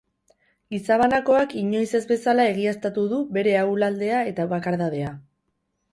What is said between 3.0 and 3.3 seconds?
du